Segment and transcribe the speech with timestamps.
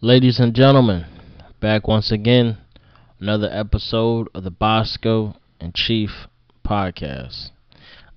[0.00, 1.06] Ladies and gentlemen,
[1.58, 2.58] back once again,
[3.18, 6.28] another episode of the Bosco and Chief
[6.64, 7.50] podcast.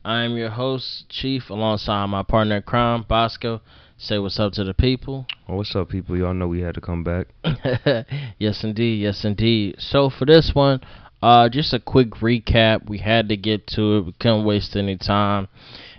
[0.05, 3.61] I am your host, Chief, alongside my partner in crime, Bosco.
[3.97, 5.25] Say what's up to the people.
[5.47, 6.15] Well, what's up, people?
[6.15, 7.29] Y'all know we had to come back.
[8.37, 9.01] yes, indeed.
[9.01, 9.77] Yes, indeed.
[9.79, 10.81] So for this one,
[11.23, 12.87] uh, just a quick recap.
[12.87, 14.05] We had to get to it.
[14.05, 15.47] We couldn't waste any time.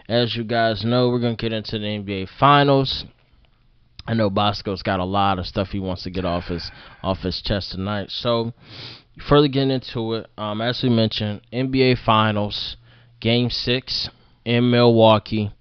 [0.08, 3.04] As you guys know, we're gonna get into the NBA Finals.
[4.06, 6.70] I know Bosco's got a lot of stuff he wants to get off his
[7.02, 8.10] off his chest tonight.
[8.10, 8.52] So,
[9.28, 12.76] further getting into it, um, as we mentioned, NBA Finals,
[13.20, 14.10] Game Six
[14.44, 15.52] in Milwaukee.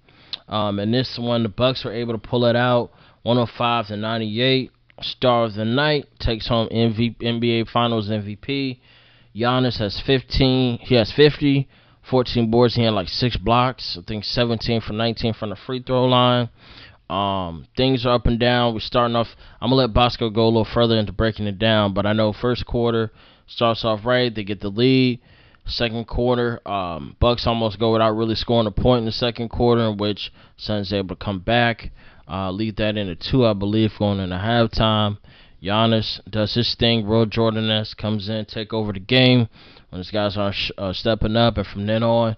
[0.48, 2.90] Um, and this one, the Bucks were able to pull it out,
[3.22, 4.70] 105 to 98.
[5.00, 8.78] Star of the night takes home MVP, NBA Finals MVP.
[9.34, 10.78] Giannis has 15.
[10.82, 11.68] He has 50,
[12.08, 12.74] 14 boards.
[12.74, 13.96] He had like six blocks.
[13.98, 16.50] I think 17 for 19 from the free throw line.
[17.12, 18.72] Um, things are up and down.
[18.72, 19.28] We're starting off.
[19.60, 22.32] I'm gonna let Bosco go a little further into breaking it down, but I know
[22.32, 23.12] first quarter
[23.46, 24.34] starts off right.
[24.34, 25.20] They get the lead.
[25.66, 29.82] Second quarter, um, Bucks almost go without really scoring a point in the second quarter,
[29.82, 31.92] in which Suns able to come back,
[32.28, 35.18] uh, lead that into two, I believe, going into halftime.
[35.62, 39.48] Giannis does his thing, real Jordan S comes in, take over the game
[39.90, 42.36] when these guys are uh, stepping up, and from then on,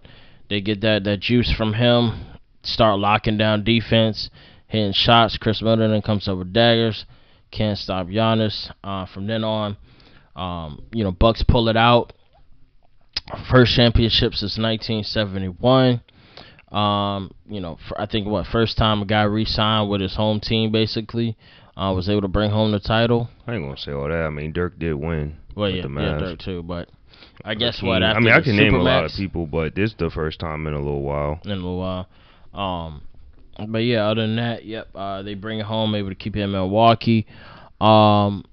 [0.50, 2.26] they get that that juice from him,
[2.62, 4.28] start locking down defense,
[4.74, 5.38] hitting shots.
[5.38, 7.06] Khris Middleton comes up with daggers,
[7.50, 8.70] can't stop Giannis.
[8.82, 9.76] Uh, from then on,
[10.36, 12.12] um, you know, Bucks pull it out
[13.50, 16.02] first championship since 1971.
[16.70, 20.40] Um, you know, for, I think what first time a guy re-signed with his home
[20.40, 21.36] team basically
[21.76, 23.28] uh, was able to bring home the title.
[23.46, 24.26] I ain't gonna say all that.
[24.26, 25.36] I mean, Dirk did win.
[25.54, 26.64] Well, yeah, yeah, Dirk too.
[26.64, 26.88] But
[27.44, 29.96] I guess what I mean, I can name a lot of people, but this is
[29.98, 31.40] the first time in a little while.
[31.44, 32.08] In a little while.
[32.52, 33.02] Um,
[33.68, 36.40] but yeah, other than that, yep, uh, they bring it home, able to keep it
[36.40, 37.26] in Milwaukee.
[37.80, 38.44] Um,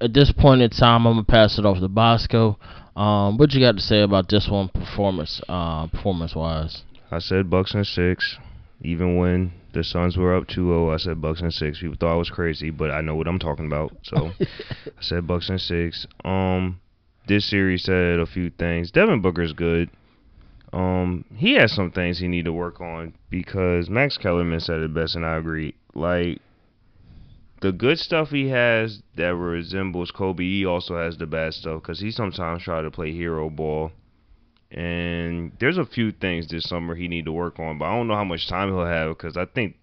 [0.00, 2.58] at this point in time, I'm gonna pass it off to Bosco.
[2.96, 6.82] Um, what you got to say about this one, performance, uh, performance wise?
[7.10, 8.38] I said Bucks and six.
[8.82, 11.80] Even when the Suns were up 2-0, I said Bucks and six.
[11.80, 13.92] People thought I was crazy, but I know what I'm talking about.
[14.02, 16.06] So I said Bucks and six.
[16.24, 16.80] Um,
[17.26, 18.90] this series said a few things.
[18.90, 19.90] Devin Booker's good.
[20.72, 24.92] Um, he has some things he need to work on because Max Kellerman said it
[24.92, 25.74] best, and I agree.
[25.94, 26.40] Like
[27.60, 32.00] the good stuff he has that resembles Kobe, he also has the bad stuff because
[32.00, 33.92] he sometimes try to play hero ball.
[34.70, 38.08] And there's a few things this summer he need to work on, but I don't
[38.08, 39.76] know how much time he'll have because I think,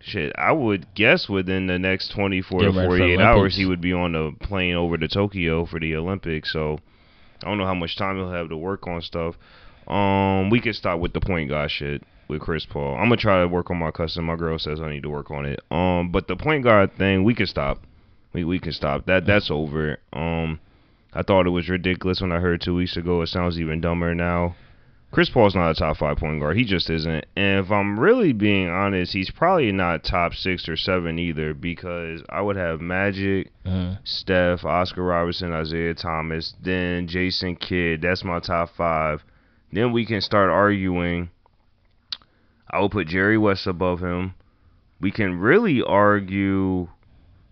[0.00, 3.92] shit, I would guess within the next 24 Get to 48 hours he would be
[3.92, 6.52] on a plane over to Tokyo for the Olympics.
[6.52, 6.78] So
[7.42, 9.36] I don't know how much time he'll have to work on stuff.
[9.86, 12.96] Um, we could start with the point guard shit with Chris Paul.
[12.96, 14.24] I'm gonna try to work on my custom.
[14.24, 15.60] My girl says I need to work on it.
[15.70, 17.82] Um, but the point guard thing, we can stop.
[18.32, 19.06] We we can stop.
[19.06, 19.98] That that's over.
[20.12, 20.60] Um,
[21.12, 23.22] I thought it was ridiculous when I heard two weeks ago.
[23.22, 24.56] It sounds even dumber now.
[25.12, 26.56] Chris Paul's not a top five point guard.
[26.56, 27.24] He just isn't.
[27.36, 32.22] And if I'm really being honest, he's probably not top six or seven either because
[32.28, 33.96] I would have Magic, uh-huh.
[34.04, 38.02] Steph, Oscar Robertson, Isiah Thomas, then Jason Kidd.
[38.02, 39.24] That's my top five.
[39.76, 41.28] Then we can start arguing
[42.70, 44.32] I will put Jerry West above him.
[45.02, 46.88] We can really argue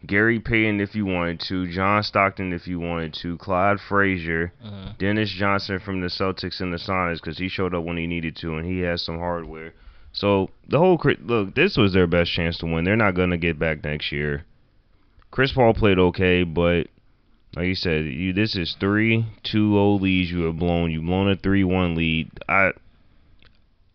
[0.06, 4.94] Gary Payton if you wanted to, John Stockton if you wanted to, Clyde Frazier, uh-huh.
[4.98, 8.36] Dennis Johnson from the Celtics and the Sonics because he showed up when he needed
[8.36, 9.74] to and he has some hardware.
[10.12, 12.84] So the whole look, this was their best chance to win.
[12.84, 14.46] They're not gonna get back next year.
[15.30, 16.86] Chris Paul played okay, but
[17.56, 20.90] like you said, you this is three two old leads you have blown.
[20.90, 22.30] You've blown a three one lead.
[22.48, 22.72] I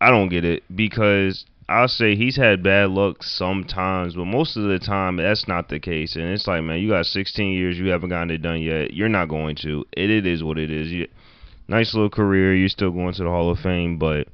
[0.00, 4.64] I don't get it because I'll say he's had bad luck sometimes, but most of
[4.64, 6.16] the time that's not the case.
[6.16, 8.92] And it's like, man, you got 16 years, you haven't gotten it done yet.
[8.92, 9.86] You're not going to.
[9.92, 10.90] It, it is what it is.
[10.90, 11.06] You,
[11.68, 12.54] nice little career.
[12.54, 14.26] You're still going to the Hall of Fame, but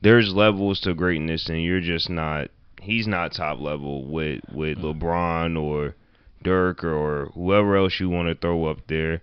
[0.00, 2.48] there's levels to greatness, and you're just not.
[2.80, 5.04] He's not top level with with mm-hmm.
[5.04, 5.94] LeBron or
[6.42, 9.22] Dirk or whoever else you want to throw up there.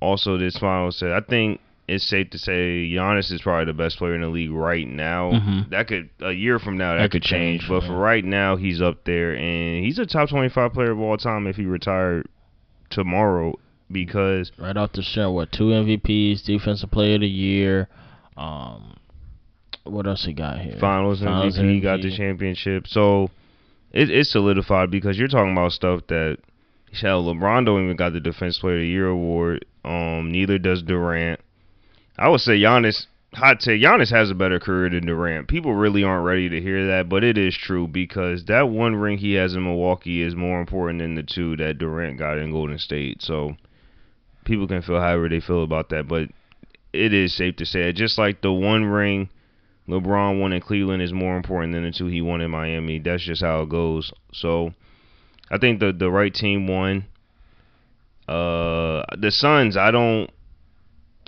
[0.00, 3.98] Also, this final said, I think it's safe to say Giannis is probably the best
[3.98, 5.32] player in the league right now.
[5.32, 5.70] Mm-hmm.
[5.70, 7.88] That could a year from now that, that could change, change, but yeah.
[7.88, 11.46] for right now he's up there and he's a top 25 player of all time
[11.46, 12.26] if he retired
[12.90, 13.58] tomorrow
[13.90, 17.88] because right off the start what two MVPs, defensive player of the year,
[18.36, 18.98] um
[19.84, 20.76] what else he got here?
[20.80, 22.86] Finals, Finals MVP, MVP, got the championship.
[22.86, 23.28] So
[23.94, 26.38] it, it's solidified because you're talking about stuff that
[27.00, 29.64] Hell, LeBron don't even got the Defense Player of the Year award.
[29.84, 31.40] Um, neither does Durant.
[32.16, 33.82] I would say Giannis hot take.
[33.82, 35.48] Giannis has a better career than Durant.
[35.48, 39.18] People really aren't ready to hear that, but it is true because that one ring
[39.18, 42.78] he has in Milwaukee is more important than the two that Durant got in Golden
[42.78, 43.22] State.
[43.22, 43.56] So
[44.44, 46.28] people can feel however they feel about that, but
[46.92, 49.28] it is safe to say just like the one ring
[49.88, 52.98] LeBron won in Cleveland is more important than the two he won in Miami.
[52.98, 54.12] That's just how it goes.
[54.32, 54.72] So
[55.50, 57.04] I think the the right team won.
[58.26, 60.30] Uh, the Suns, I don't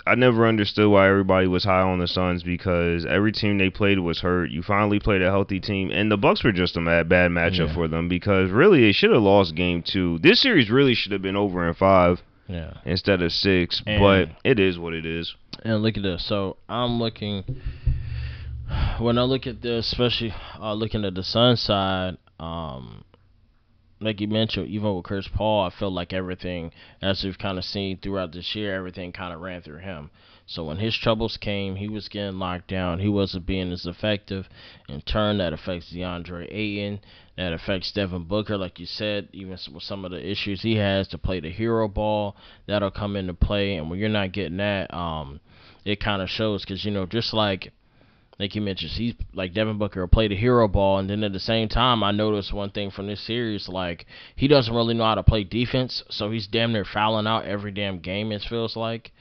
[0.07, 3.99] I never understood why everybody was high on the Suns because every team they played
[3.99, 4.51] was hurt.
[4.51, 7.69] You finally played a healthy team, and the Bucks were just a mad, bad matchup
[7.69, 7.75] Yeah.
[7.75, 10.19] for them because really they should have lost game two.
[10.21, 12.75] This series really should have been over in five Yeah.
[12.85, 15.35] instead of six, And- but it is what it is.
[15.65, 16.25] And look at this.
[16.25, 17.43] So I'm looking.
[18.99, 23.05] When I look at this, especially uh, looking at the Sun side, um,
[24.01, 27.65] like you mentioned, even with Chris Paul, I feel like everything, as we've kind of
[27.65, 30.11] seen throughout this year, everything kind of ran through him.
[30.47, 33.01] So when his troubles came, he was getting locked down.
[33.01, 34.49] He wasn't being as effective.
[34.89, 37.01] In turn, that affects DeAndre Ayton.
[37.37, 41.09] That affects Devin Booker, like you said, even with some of the issues he has
[41.09, 42.37] to play the hero ball.
[42.67, 43.77] That'll come into play.
[43.77, 45.41] And when you're not getting that, um,
[45.85, 47.73] it kind of shows because you know just like
[48.39, 51.41] like you mentioned he's like Devin Booker played a hero ball and then at the
[51.41, 55.15] same time I noticed one thing from this series like he doesn't really know how
[55.15, 59.13] to play defense so he's damn near fouling out every damn game it feels like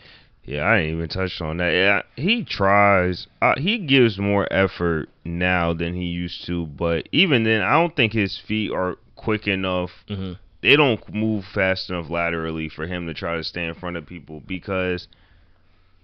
[0.44, 1.71] Yeah, I didn't even touched on that.
[1.71, 3.27] Yeah, he tries.
[3.41, 7.95] Uh, he gives more effort now than he used to, but even then, I don't
[7.95, 13.06] think his feet are quick enough hmm they don't move fast enough laterally for him
[13.06, 15.07] to try to stay in front of people because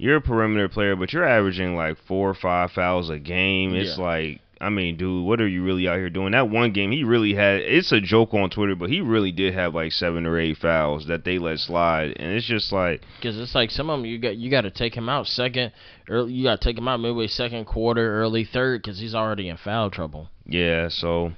[0.01, 3.75] you're a perimeter player, but you're averaging like four or five fouls a game.
[3.75, 4.03] It's Yeah.
[4.03, 6.31] like, I mean, dude, what are you really out here doing?
[6.31, 7.61] That one game, he really had.
[7.61, 11.05] It's a joke on Twitter, but he really did have like seven or eight fouls
[11.05, 14.17] that they let slide, and it's just like, because it's like some of them you
[14.17, 15.71] got you got to take him out second
[16.09, 19.49] early you got to take him out midway second quarter early third because he's already
[19.49, 20.89] in foul trouble yeah.
[20.89, 21.31] So,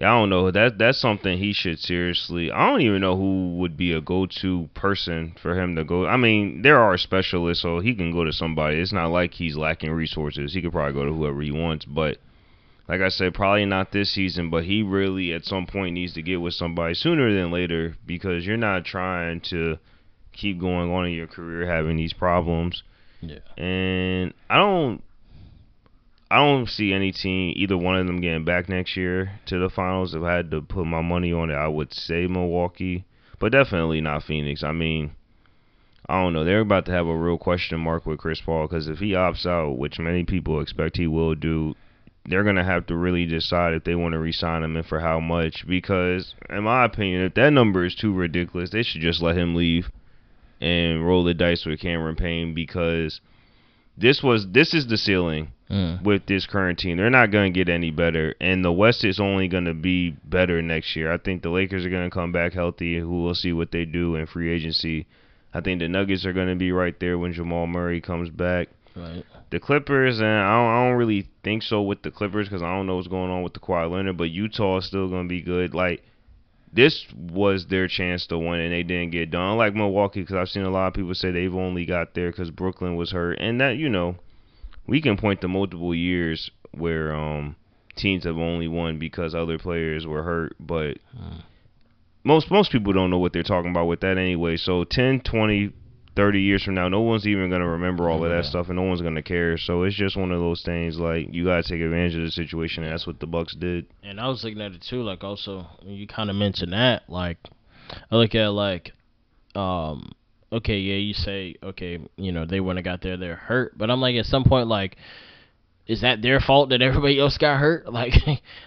[0.00, 0.50] yeah, I don't know.
[0.50, 2.52] That that's something he should seriously.
[2.52, 6.06] I don't even know who would be a go-to person for him to go.
[6.06, 8.78] I mean, there are specialists, so he can go to somebody.
[8.78, 10.54] It's not like he's lacking resources.
[10.54, 12.18] He could probably go to whoever he wants, but
[12.88, 14.50] like I said, probably not this season.
[14.50, 18.46] But he really, at some point, needs to get with somebody sooner than later because
[18.46, 19.78] you're not trying to
[20.32, 22.84] keep going on in your career having these problems.
[23.20, 23.40] Yeah.
[23.56, 25.02] And I don't.
[26.30, 29.70] I don't see any team, either one of them, getting back next year to the
[29.70, 30.14] finals.
[30.14, 33.06] If I had to put my money on it, I would say Milwaukee,
[33.38, 34.62] but definitely not Phoenix.
[34.62, 35.12] I mean,
[36.06, 36.44] I don't know.
[36.44, 39.46] They're about to have a real question mark with Chris Paul because if he opts
[39.46, 41.74] out, which many people expect he will do,
[42.26, 45.20] they're gonna have to really decide if they want to re-sign him and for how
[45.20, 45.66] much.
[45.66, 49.54] Because, in my opinion, if that number is too ridiculous, they should just let him
[49.54, 49.90] leave
[50.60, 53.20] and roll the dice with Cameron Payne because
[53.98, 56.02] this was this is the ceiling Mm.
[56.02, 56.96] with this current team.
[56.96, 60.16] They're not going to get any better, and the West is only going to be
[60.24, 61.12] better next year.
[61.12, 62.98] I think the Lakers are going to come back healthy.
[62.98, 65.06] Who will see what they do in free agency.
[65.52, 68.68] I think the Nuggets are going to be right there when Jamal Murray comes back.
[68.96, 69.24] Right.
[69.50, 72.74] The Clippers, and I don't, I don't really think so with the Clippers because I
[72.74, 75.28] don't know what's going on with the Kawhi Leonard, but Utah is still going to
[75.28, 75.74] be good.
[75.74, 76.02] Like
[76.72, 79.52] this was their chance to win, and they didn't get done.
[79.52, 82.50] Unlike Milwaukee, because I've seen a lot of people say they've only got there because
[82.50, 84.16] Brooklyn was hurt, and that you know,
[84.86, 87.56] we can point to multiple years where um
[87.96, 91.42] teams have only won because other players were hurt, but Mm.
[92.24, 94.56] most most people don't know what they're talking about with that anyway.
[94.56, 95.72] So 10, 20,
[96.18, 98.50] 30 years from now, no one's even going to remember all of that Yeah.
[98.50, 99.56] stuff and no one's going to care.
[99.56, 102.32] So it's just one of those things like you got to take advantage of the
[102.32, 103.86] situation and that's what the Bucks did.
[104.02, 107.08] And I was looking at it too, like also when you kind of mentioned that,
[107.08, 107.38] like
[108.10, 108.90] I look at like,
[109.54, 110.10] um,
[110.52, 113.88] okay, yeah, you say okay, you know they wouldn't have got there, they're hurt, but
[113.88, 114.96] I'm like at some point like,
[115.88, 117.86] is that their fault that everybody else got hurt?
[117.98, 118.12] Like,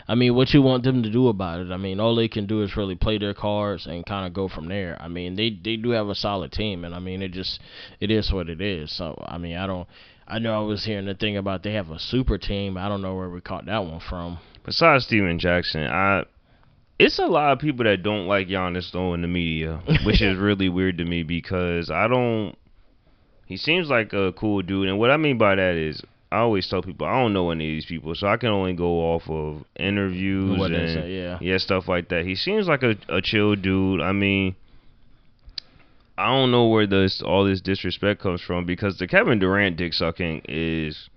[0.08, 1.72] I mean, what you want them to do about it?
[1.72, 4.50] I mean, all they can do is really play their cards and kind of go
[4.50, 4.98] from there.
[5.00, 7.62] I mean, they they do have a solid team, and I mean it just
[8.01, 8.92] it is what it is.
[8.92, 9.88] So I mean, I don't.
[10.28, 12.75] I know I was hearing the thing about they have a super team.
[12.78, 14.40] I don't know where we caught that one from.
[14.66, 16.24] Besides Stephen Jackson, I
[17.00, 20.38] it's a lot of people that don't like Giannis though in the media, which is
[20.38, 22.56] really weird to me because I don't.
[23.46, 26.67] He seems like a cool dude, and what I mean by that is, I always
[26.67, 29.29] tell people I don't know any of these people, so I can only go off
[29.29, 31.38] of interviews What and say, yeah.
[31.41, 32.25] yeah, stuff like that.
[32.25, 34.00] He seems like a, a chill dude.
[34.00, 34.55] I mean,
[36.17, 39.93] I don't know where this all this disrespect comes from because the Kevin Durant dick
[39.93, 41.09] sucking is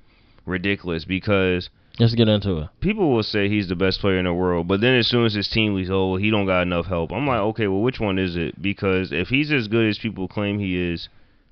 [0.47, 2.69] ridiculous because Let's get into it.
[2.81, 5.35] people will say he's the best player in the world, but then as soon as
[5.35, 7.13] his team leaves, oh, he don't got enough help.
[7.13, 8.61] I'm like, okay, well, which one is it?
[8.61, 11.09] Because if he's as good as people claim he is,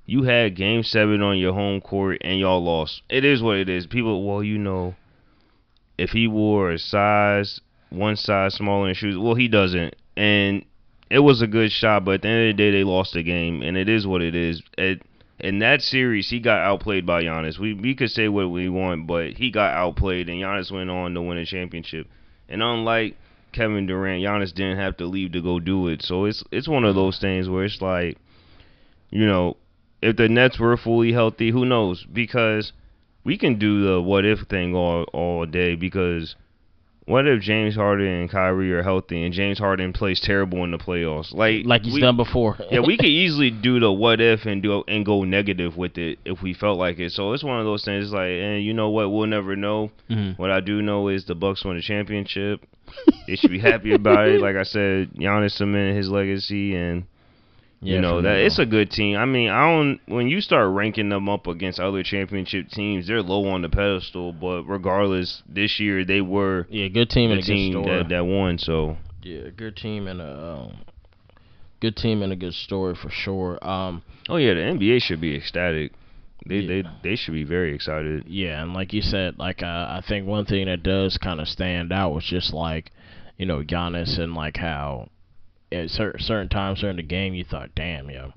[0.07, 3.03] you had Game Seven on your home court and y'all lost.
[3.09, 3.87] It is what it is.
[3.87, 4.95] People, well, you know,
[5.99, 10.65] if he wore a size one size smaller in shoes, well, he doesn't, and
[11.11, 13.23] it was a good shot, but at the end of the day, they lost the
[13.23, 14.63] game, and it is what it is.
[14.79, 15.03] It,
[15.39, 17.59] in that series, he got outplayed by Giannis.
[17.59, 21.15] We we could say what we want, but he got outplayed, and Giannis went on
[21.15, 22.07] to win a championship.
[22.49, 23.17] And unlike
[23.53, 26.03] Kevin Durant, Giannis didn't have to leave to go do it.
[26.03, 28.17] So it's it's one of those things where it's like,
[29.11, 29.57] you know,
[30.03, 32.05] if the Nets were fully healthy, who knows?
[32.05, 32.73] Because
[33.25, 36.35] we can do the what if thing all all day because
[37.05, 40.79] what if James Harden and Kyrie are healthy and James Harden plays terrible in the
[40.79, 41.33] playoffs?
[41.35, 42.57] Like like he's we, done before.
[42.71, 46.19] yeah, we could easily do the what if and do and go negative with it
[46.25, 47.13] if we felt like it.
[47.13, 48.13] So it's one of those things.
[48.13, 49.11] Like, and you know what?
[49.11, 49.91] We'll never know.
[50.11, 50.39] Mhm.
[50.39, 52.65] What I do know is the Bucks won the championship.
[53.27, 54.41] they should be happy about it.
[54.43, 57.05] Like I said, Giannis cemented his legacy, and
[57.85, 59.17] Yeah, you know that it's a good team.
[59.17, 60.01] I mean, I don't.
[60.07, 64.33] When you start ranking them up against other championship teams, they're low on the pedestal.
[64.33, 67.99] But regardless, this year they were yeah, good team the and a good team story.
[67.99, 68.59] that that won.
[68.59, 70.77] So yeah, good team and a um,
[71.81, 73.59] good team and a good story for sure.
[73.67, 75.91] Um, Oh yeah, the NBA should be ecstatic.
[76.47, 76.83] They Yeah.
[76.83, 78.27] they they should be very excited.
[78.29, 81.49] Yeah, and like you said, like uh, I think one thing that does kind of
[81.49, 82.93] stand out was just like,
[83.39, 85.09] you know, Giannis and like how
[85.73, 88.33] at cer- certain times during the game you thought, damn, yo,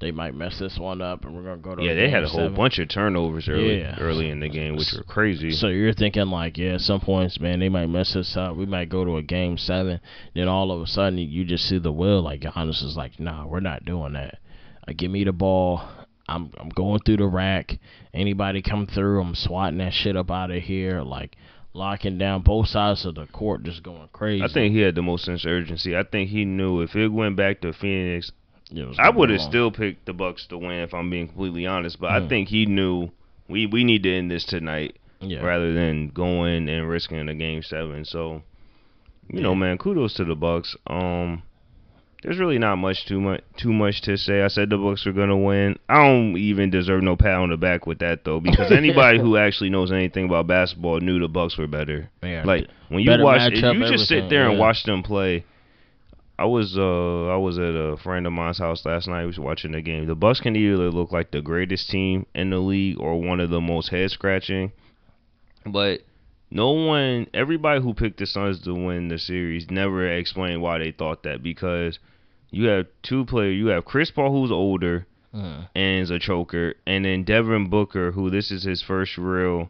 [0.00, 2.28] they might mess this one up, and we're gonna go to Yeah, they had a
[2.28, 2.54] whole seven.
[2.54, 3.96] bunch of turnovers early Yeah.
[3.98, 5.50] early in the game, which were crazy.
[5.52, 8.56] So you're thinking like, yeah, at some points, man, they might mess this up.
[8.56, 10.00] We might go to a game seven.
[10.34, 12.22] Then all of a sudden, you just see the will.
[12.22, 14.38] Like Giannis is like, nah, we're not doing that.
[14.86, 15.80] Uh, give me the ball.
[16.28, 17.78] I'm I'm going through the rack.
[18.12, 21.02] Anybody come through, I'm swatting that shit up out of here.
[21.02, 21.36] Like
[21.74, 24.42] locking down both sides of the court, just going crazy.
[24.44, 25.96] I think he had the most sense of urgency.
[25.96, 28.30] I think he knew if it went back to Phoenix,
[28.98, 32.00] I would have still picked the Bucks to win if I'm being completely honest.
[32.00, 32.28] But I Mm.
[32.28, 33.10] think he knew
[33.48, 35.40] we we need to end this tonight yeah.
[35.42, 38.04] rather than going and risking a game seven.
[38.04, 38.42] So,
[39.28, 40.76] you know, man, kudos to the Bucks.
[40.86, 41.42] Um,
[42.24, 44.42] there's really not much too much too much to say.
[44.42, 45.78] I said the Bucks are gonna win.
[45.90, 49.36] I don't even deserve no pat on the back with that though, because anybody who
[49.36, 52.10] actually knows anything about basketball knew the Bucks were better.
[52.22, 52.44] Yeah.
[52.44, 54.60] Like when you watch, if you just sit there and yeah.
[54.60, 55.44] watch them play.
[56.36, 59.20] I was uh I was at a friend of mine's house last night.
[59.20, 60.06] We was watching the game.
[60.06, 63.50] The Bucks can either look like the greatest team in the league or one of
[63.50, 64.72] the most head scratching.
[65.64, 66.00] But
[66.50, 70.90] no one, everybody who picked the Suns to win the series never explained why they
[70.90, 71.98] thought that because
[72.54, 73.56] you have two players.
[73.56, 75.66] You have Chris Paul who's older Mm.
[75.74, 79.68] and is a choker, and then Devin Booker who this is his first real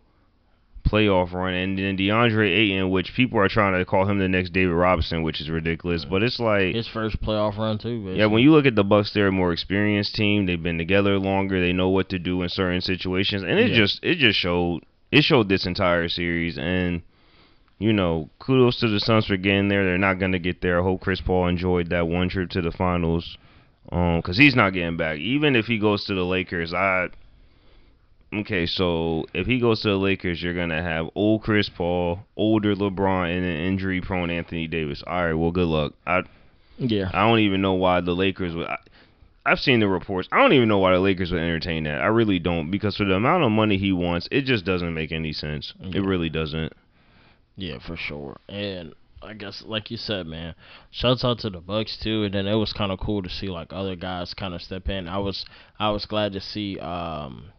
[0.86, 4.52] playoff run, and then DeAndre Ayton, which people are trying to call him the next
[4.52, 6.04] David Robinson, which is ridiculous.
[6.04, 8.12] But it's like His first playoff run too.
[8.14, 10.44] yeah, when you look at the Bucks, they're a more experienced team.
[10.44, 11.58] They've been together longer.
[11.60, 13.76] They know what to do in certain situations, and it Yeah.
[13.76, 16.58] just it just showed it showed this entire series.
[16.58, 17.00] And
[17.78, 19.84] you know, kudos to the Suns for getting there.
[19.84, 20.80] They're not gonna get there.
[20.80, 23.36] I hope Chris Paul enjoyed that one trip to the finals,
[23.90, 25.18] um, because he's not getting back.
[25.18, 27.08] Even if he goes to the Lakers, I.
[28.32, 32.74] Okay, so if he goes to the Lakers, you're gonna have old Chris Paul, older
[32.74, 35.04] LeBron, and an injury-prone Anthony Davis.
[35.06, 35.92] All right, well, good luck.
[36.04, 36.22] I
[36.78, 37.10] yeah.
[37.12, 38.66] I don't even know why the Lakers would.
[38.66, 38.78] I,
[39.46, 40.28] I've seen the reports.
[40.32, 42.00] I don't even know why the Lakers would entertain that.
[42.00, 45.12] I really don't because for the amount of money he wants, it just doesn't make
[45.12, 45.74] any sense.
[45.80, 45.98] Yeah.
[45.98, 46.72] It really doesn't.
[47.56, 48.38] Yeah, for sure.
[48.48, 50.54] And I guess, like you said, man,
[50.90, 52.24] shouts out to the Bucks too.
[52.24, 54.88] And then it was kind of cool to see like other guys kind of step
[54.88, 55.08] in.
[55.08, 55.44] I was
[55.78, 57.52] I was glad to see um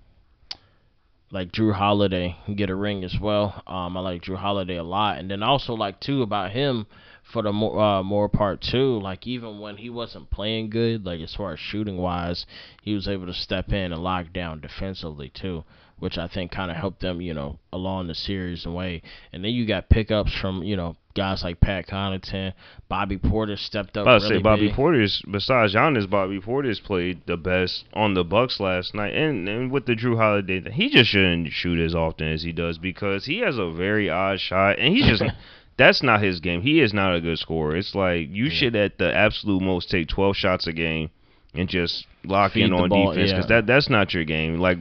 [1.31, 3.61] like Jrue Holiday get a ring as well.
[3.67, 6.85] Um, I like Jrue Holiday a lot, and then also like too about him
[7.23, 8.99] for the more uh, more part too.
[8.99, 12.45] Like even when he wasn't playing good, like as far as shooting wise,
[12.83, 15.63] he was able to step in and lock down defensively too,
[15.99, 19.01] which I think kind of helped them, you know, along the series and way.
[19.31, 22.53] And then you got pickups from you know guys like Pat Connaughton,
[22.89, 24.05] Bobby Portis stepped up.
[24.07, 24.75] I really say Bobby big.
[24.75, 29.71] Portis besides Giannis, Bobby Portis played the best on the Bucks last night, and and
[29.71, 33.39] with the Jrue Holiday, he just shouldn't shoot as often as he does because he
[33.39, 35.23] has a very odd shot, and he's just.
[35.77, 36.61] That's not his game.
[36.61, 37.75] He is not a good scorer.
[37.75, 38.49] It's like you Yeah.
[38.49, 41.09] should at the absolute most take 12 shots a game
[41.53, 43.57] and just lock Feed in on defense because yeah.
[43.57, 44.57] that that's not your game.
[44.57, 44.77] Like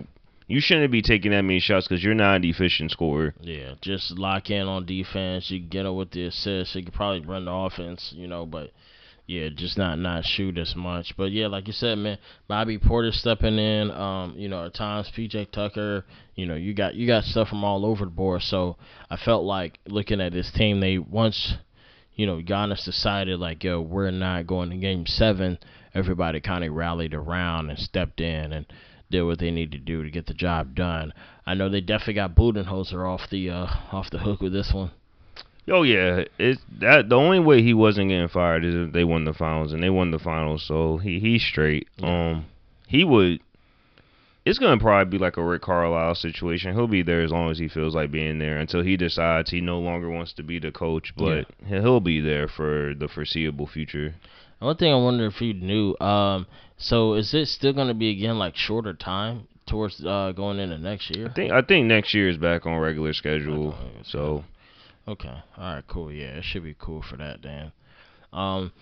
[0.46, 3.34] you shouldn't be taking that many shots because you're not an efficient scorer.
[3.40, 5.50] Yeah, just lock in on defense.
[5.50, 6.74] You can get up with the assists.
[6.74, 8.70] You could probably run the offense, you know, but
[9.26, 11.16] yeah, just not not shoot as much.
[11.16, 13.90] But yeah, like you said, man, Bobby Portis stepping in.
[13.90, 16.04] Um, you know, at times PJ Tucker.
[16.34, 18.42] You know, you got you got stuff from all over the board.
[18.42, 18.76] So
[19.10, 21.54] I felt like looking at this team, they once,
[22.14, 25.58] you know, Giannis decided like, yo, we're not going to Game Seven.
[25.94, 28.66] Everybody kind of rallied around and stepped in and.
[29.10, 31.12] Did what they need to do to get the job done.
[31.46, 34.90] I know they definitely got Budenholzer off the uh, off the hook with this one.
[35.68, 39.24] Oh yeah, it's that the only way he wasn't getting fired is if they won
[39.24, 41.88] the finals, and they won the finals, so he he's straight.
[41.96, 42.30] Yeah.
[42.30, 42.46] Um,
[42.86, 43.40] he would.
[44.44, 46.74] It's gonna probably be like a Rick Carlisle situation.
[46.74, 49.62] He'll be there as long as he feels like being there until he decides he
[49.62, 51.14] no longer wants to be the coach.
[51.16, 51.80] But yeah.
[51.80, 54.14] he'll be there for the foreseeable future.
[54.58, 55.96] One thing I wonder if you knew.
[55.98, 56.46] Um,
[56.76, 61.14] so is it still gonna be again like shorter time towards uh, going into next
[61.14, 61.28] year?
[61.28, 63.74] I think I think next year is back on regular schedule.
[64.04, 64.44] So
[65.06, 65.42] Okay.
[65.58, 65.84] All right.
[65.86, 66.10] Cool.
[66.12, 67.72] Yeah, it should be cool for that, Dan.
[68.32, 68.72] Um,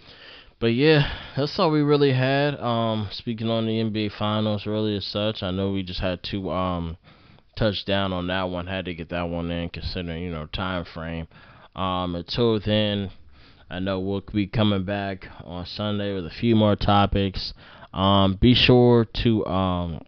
[0.61, 2.59] but yeah, that's all we really had.
[2.61, 6.51] Um, speaking on the NBA Finals, really as such, I know we just had to
[6.51, 6.97] um
[7.57, 8.69] touch down on that one.
[8.69, 11.27] Had to get that one in, considering you know time frame.
[11.75, 13.11] Um, until then,
[13.73, 17.55] I know we'll be coming back on Sunday with a few more topics.
[17.95, 20.03] Um, be sure to um,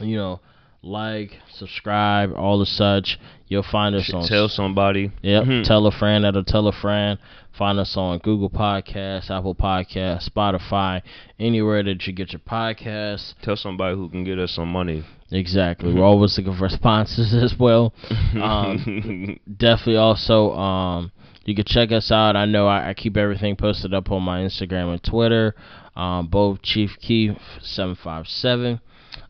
[0.00, 0.40] you know
[0.82, 3.18] like, subscribe, all the such.
[3.48, 4.26] You'll find us on.
[4.26, 5.12] Tell somebody.
[5.22, 5.44] Yep.
[5.44, 5.62] Mm-hmm.
[5.64, 7.18] Tell a friend that'll tell a friend.
[7.56, 11.02] Find us on Google Podcasts, Apple Podcasts, Spotify,
[11.40, 13.34] anywhere that you get your podcasts.
[13.42, 15.04] Tell somebody who can get us some money.
[15.32, 15.92] Exactly.
[15.92, 17.92] We're always looking for sponsors as well.
[18.38, 21.10] Um, definitely also, um,
[21.48, 22.36] you can check us out.
[22.36, 25.54] I know I, I, keep everything posted up on my Instagram and Twitter.
[25.96, 28.80] Um, both Chief five seven.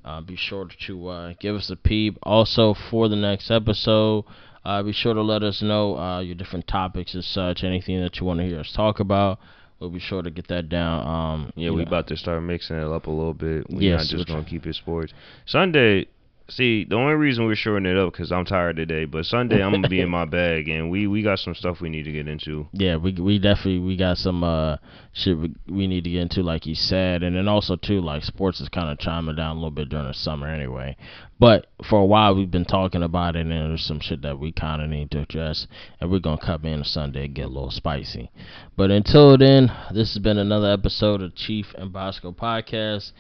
[0.04, 2.18] Uh, be sure to uh, give us a peep.
[2.22, 4.24] Also, for the next episode,
[4.64, 8.16] uh, be sure to let us know uh, your different topics and such, anything that
[8.18, 9.38] you want to hear us talk about.
[9.78, 11.06] We'll be sure to get that down.
[11.06, 13.70] Um, yeah, we about to start mixing it up a little bit.
[13.70, 15.12] We're yes, not just gonna keep it sports.
[15.46, 16.08] Sunday,
[16.50, 19.04] See, the only reason we're shortening it up because I'm tired today.
[19.04, 21.90] But Sunday I'm gonna be in my bag, and we we got some stuff we
[21.90, 22.66] need to get into.
[22.72, 24.78] Yeah, we we definitely we got some uh
[25.12, 28.24] shit we, we need to get into, like you said, and then also too like
[28.24, 30.96] sports is kind of chiming down a little bit during the summer anyway.
[31.38, 34.50] But for a while we've been talking about it, and there's some shit that we
[34.50, 35.66] kind of need to address,
[36.00, 38.30] and we're gonna come in on Sunday and get a little spicy.
[38.74, 43.12] But until then, this has been another episode of Chief and Bosco podcast.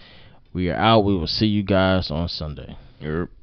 [0.54, 1.04] We are out.
[1.04, 2.78] We will see you guys on Sunday.
[3.00, 3.37] Yep.